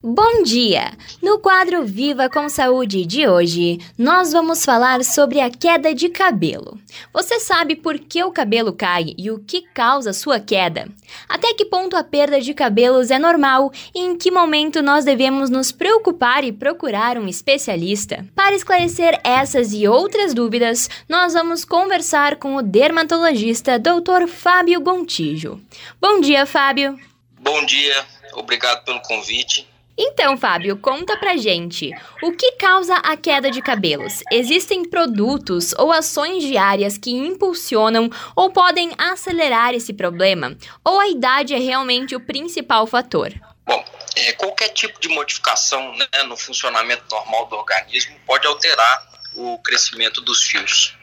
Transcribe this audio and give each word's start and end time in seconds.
Bom 0.00 0.44
dia! 0.44 0.92
No 1.20 1.40
quadro 1.40 1.84
Viva 1.84 2.30
com 2.30 2.48
Saúde 2.48 3.04
de 3.04 3.26
hoje, 3.26 3.80
nós 3.98 4.30
vamos 4.30 4.64
falar 4.64 5.02
sobre 5.02 5.40
a 5.40 5.50
queda 5.50 5.92
de 5.92 6.08
cabelo. 6.08 6.78
Você 7.12 7.40
sabe 7.40 7.74
por 7.74 7.98
que 7.98 8.22
o 8.22 8.30
cabelo 8.30 8.72
cai 8.72 9.12
e 9.18 9.28
o 9.28 9.40
que 9.40 9.60
causa 9.60 10.12
sua 10.12 10.38
queda? 10.38 10.86
Até 11.28 11.52
que 11.52 11.64
ponto 11.64 11.96
a 11.96 12.04
perda 12.04 12.40
de 12.40 12.54
cabelos 12.54 13.10
é 13.10 13.18
normal 13.18 13.72
e 13.92 13.98
em 13.98 14.16
que 14.16 14.30
momento 14.30 14.80
nós 14.82 15.04
devemos 15.04 15.50
nos 15.50 15.72
preocupar 15.72 16.44
e 16.44 16.52
procurar 16.52 17.18
um 17.18 17.26
especialista? 17.26 18.24
Para 18.36 18.54
esclarecer 18.54 19.20
essas 19.24 19.72
e 19.72 19.88
outras 19.88 20.32
dúvidas, 20.32 20.88
nós 21.08 21.32
vamos 21.32 21.64
conversar 21.64 22.36
com 22.36 22.54
o 22.54 22.62
dermatologista 22.62 23.80
Dr. 23.80 24.28
Fábio 24.28 24.80
Gontijo. 24.80 25.60
Bom 26.00 26.20
dia, 26.20 26.46
Fábio! 26.46 26.96
Bom 27.40 27.66
dia, 27.66 28.06
obrigado 28.34 28.84
pelo 28.84 29.00
convite. 29.02 29.66
Então, 30.00 30.38
Fábio, 30.38 30.76
conta 30.76 31.16
pra 31.16 31.36
gente. 31.36 31.90
O 32.22 32.30
que 32.30 32.52
causa 32.52 32.94
a 32.98 33.16
queda 33.16 33.50
de 33.50 33.60
cabelos? 33.60 34.22
Existem 34.30 34.88
produtos 34.88 35.74
ou 35.76 35.90
ações 35.90 36.44
diárias 36.44 36.96
que 36.96 37.10
impulsionam 37.10 38.08
ou 38.36 38.52
podem 38.52 38.92
acelerar 38.96 39.74
esse 39.74 39.92
problema? 39.92 40.56
Ou 40.84 41.00
a 41.00 41.08
idade 41.08 41.52
é 41.52 41.58
realmente 41.58 42.14
o 42.14 42.20
principal 42.20 42.86
fator? 42.86 43.34
Bom, 43.66 43.84
é, 44.14 44.32
qualquer 44.34 44.68
tipo 44.68 45.00
de 45.00 45.08
modificação 45.08 45.92
né, 45.96 46.22
no 46.26 46.36
funcionamento 46.36 47.02
normal 47.10 47.46
do 47.46 47.56
organismo 47.56 48.16
pode 48.24 48.46
alterar 48.46 49.08
o 49.34 49.58
crescimento 49.58 50.20
dos 50.20 50.44
fios. 50.44 50.96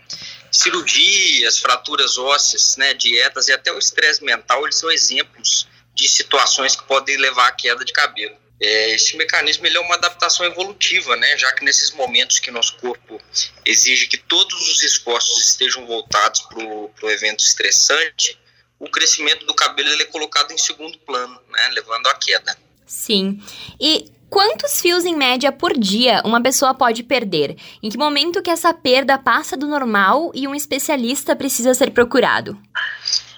Cirurgias, 0.50 1.59
fraturas 1.59 2.17
ósseas, 2.17 2.77
né, 2.77 2.94
dietas 2.94 3.50
e 3.50 3.52
até 3.52 3.73
o 3.73 3.77
estresse 3.77 4.23
mental, 4.23 4.64
eles 4.64 4.80
são 4.80 4.89
exemplos 4.89 5.67
de 5.94 6.08
situações 6.08 6.77
que 6.77 6.84
podem 6.86 7.17
levar 7.17 7.48
à 7.48 7.52
queda 7.52 7.84
de 7.84 7.91
cabelo. 7.91 8.45
É, 8.59 8.95
esse 8.95 9.18
mecanismo 9.18 9.66
ele 9.66 9.77
é 9.77 9.80
uma 9.80 9.95
adaptação 9.95 10.45
evolutiva, 10.45 11.16
né? 11.18 11.38
já 11.38 11.52
que 11.54 11.66
nesses 11.66 11.91
momentos 11.91 12.40
que 12.40 12.50
nosso 12.52 12.78
corpo 12.78 13.22
exige 13.66 14.08
que 14.08 14.17
todos 14.17 14.70
os 14.70 14.81
esforços 14.81 15.50
estejam 15.50 15.86
voltados 15.86 16.42
para 16.42 16.59
o 16.64 17.09
evento 17.09 17.44
estressante, 17.44 18.39
o 18.80 18.89
crescimento 18.89 19.45
do 19.45 19.53
cabelo 19.53 19.89
ele 19.89 20.03
é 20.03 20.06
colocado 20.06 20.52
em 20.52 20.58
segundo 20.58 20.97
plano, 21.00 21.39
né? 21.52 21.70
levando 21.73 22.08
à 22.08 22.16
queda. 22.16 22.58
Sim. 22.86 23.42
E 23.80 24.09
quantos 24.30 24.80
fios 24.80 25.03
em 25.03 25.16
média 25.16 25.52
por 25.52 25.78
dia 25.78 26.22
uma 26.23 26.42
pessoa 26.42 26.73
pode 26.73 27.03
perder? 27.03 27.58
Em 27.84 27.90
que 27.90 27.97
momento 27.97 28.42
que 28.42 28.50
essa 28.50 28.73
perda 28.73 29.17
passa 29.17 29.58
do 29.58 29.67
normal 29.67 30.31
e 30.34 30.47
um 30.47 30.56
especialista 30.56 31.36
precisa 31.36 31.73
ser 31.73 31.92
procurado? 31.92 32.58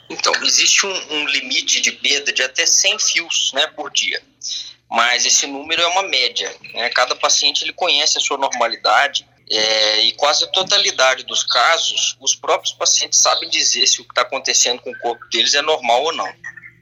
Então, 0.10 0.32
existe 0.44 0.86
um, 0.86 1.14
um 1.16 1.28
limite 1.28 1.82
de 1.82 1.92
perda 1.92 2.32
de 2.32 2.44
até 2.44 2.66
100 2.66 3.00
fios 3.00 3.52
né, 3.54 3.68
por 3.68 3.92
dia 3.92 4.22
mas 4.90 5.26
esse 5.26 5.46
número 5.48 5.82
é 5.82 5.88
uma 5.88 6.04
média. 6.04 6.54
Né? 6.74 6.90
Cada 6.90 7.16
paciente 7.16 7.64
ele 7.64 7.74
conhece 7.74 8.18
a 8.18 8.22
sua 8.22 8.38
normalidade 8.38 9.28
é, 9.50 10.06
e 10.06 10.12
quase 10.14 10.44
a 10.44 10.48
totalidade 10.48 11.24
dos 11.24 11.44
casos, 11.44 12.18
os 12.20 12.36
próprios 12.36 12.74
pacientes 12.74 13.20
sabem 13.20 13.50
dizer 13.50 13.88
se 13.88 14.02
o 14.02 14.04
que 14.04 14.12
está 14.12 14.22
acontecendo 14.22 14.82
com 14.82 14.92
o 14.92 15.00
corpo 15.00 15.26
deles 15.30 15.54
é 15.54 15.62
normal 15.62 16.04
ou 16.04 16.14
não. 16.14 16.30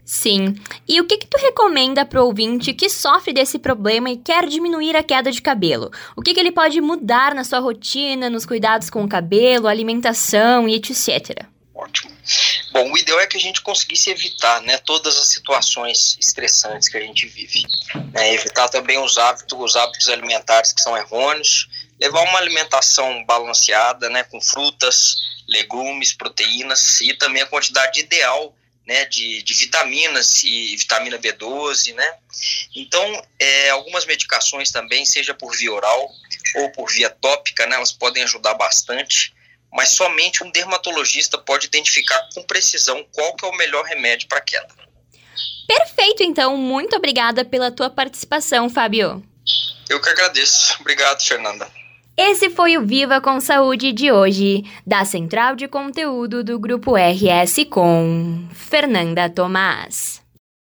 Sim. 0.04 0.56
E 0.88 1.02
o 1.02 1.08
que, 1.08 1.18
que 1.18 1.26
tu 1.26 1.38
recomenda 1.38 2.06
para 2.06 2.22
o 2.22 2.28
ouvinte 2.28 2.74
que 2.74 2.88
sofre 2.90 3.34
desse 3.34 3.58
problema 3.58 4.12
e 4.12 4.18
quer 4.18 4.46
diminuir 4.46 4.96
a 4.96 5.02
queda 5.02 5.32
de 5.32 5.42
cabelo? 5.42 5.92
O 6.16 6.22
que, 6.22 6.32
que 6.32 6.40
ele 6.40 6.52
pode 6.52 6.80
mudar 6.80 7.34
na 7.34 7.44
sua 7.44 7.58
rotina, 7.58 8.30
nos 8.30 8.46
cuidados 8.46 8.90
com 8.92 9.04
o 9.04 9.10
cabelo, 9.10 9.68
alimentação 9.68 10.70
e 10.70 10.76
etc? 10.76 11.48
Bom, 12.76 12.92
o 12.92 12.98
ideal 12.98 13.22
é 13.22 13.26
que 13.26 13.38
a 13.38 13.40
gente 13.40 13.62
conseguisse 13.62 14.10
evitar 14.10 14.62
né, 14.64 14.78
todas 14.80 15.18
as 15.18 15.30
situações 15.30 16.18
estressantes 16.20 16.90
que 16.90 16.98
a 16.98 17.02
gente 17.02 17.26
vive. 17.26 17.64
Né, 18.12 18.34
evitar 18.34 18.68
também 18.68 19.00
os 19.00 19.18
hábitos, 19.18 19.58
os 19.58 19.78
hábitos 19.78 20.10
alimentares 20.10 20.74
que 20.74 20.82
são 20.82 20.98
errôneos, 20.98 21.70
levar 21.98 22.20
uma 22.24 22.38
alimentação 22.38 23.24
balanceada, 23.24 24.10
né, 24.10 24.26
com 24.26 24.42
frutas, 24.42 25.16
legumes, 25.48 26.12
proteínas 26.12 27.00
e 27.00 27.14
também 27.14 27.44
a 27.44 27.46
quantidade 27.46 28.02
ideal 28.02 28.54
né, 28.86 29.06
de, 29.06 29.42
de 29.42 29.54
vitaminas 29.54 30.44
e 30.44 30.76
vitamina 30.76 31.18
B12, 31.18 31.94
né? 31.94 32.18
Então, 32.76 33.26
é, 33.40 33.70
algumas 33.70 34.06
medicações 34.06 34.70
também, 34.70 35.06
seja 35.06 35.34
por 35.34 35.56
via 35.56 35.72
oral 35.72 36.10
ou 36.56 36.70
por 36.74 36.92
via 36.92 37.10
tópica, 37.10 37.66
né, 37.68 37.78
elas 37.78 37.94
podem 37.94 38.24
ajudar 38.24 38.54
bastante 38.56 39.34
mas 39.76 39.90
somente 39.90 40.44
um 40.44 40.50
dermatologista 40.50 41.38
pode 41.38 41.68
identificar 41.68 42.30
com 42.34 42.42
precisão 42.44 43.06
qual 43.12 43.36
que 43.36 43.46
é 43.46 43.50
o 43.50 43.58
melhor 43.58 43.84
remédio 43.84 44.28
para 44.28 44.42
queda. 44.42 44.74
Perfeito, 45.68 46.24
então. 46.24 46.56
Muito 46.58 46.96
obrigada 46.96 47.44
pela 47.44 47.72
tua 47.72 47.90
participação, 47.90 48.70
Fábio. 48.70 49.24
Eu 49.90 50.02
que 50.02 50.10
agradeço. 50.10 50.78
Obrigado, 50.80 51.22
Fernanda. 51.22 51.68
Esse 52.18 52.50
foi 52.50 52.78
o 52.78 52.86
Viva 52.86 53.20
com 53.20 53.42
Saúde 53.42 53.92
de 53.92 54.10
hoje, 54.10 54.64
da 54.88 55.04
Central 55.04 55.56
de 55.56 55.68
Conteúdo 55.68 56.44
do 56.44 56.58
Grupo 56.58 56.96
RS 56.96 57.66
com 57.70 58.48
Fernanda 58.54 59.30
Tomás. 59.30 60.25